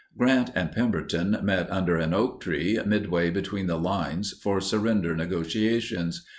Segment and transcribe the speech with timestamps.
[0.17, 6.25] Grant and Pemberton met under an oak tree, midway between the lines, for surrender negotiations.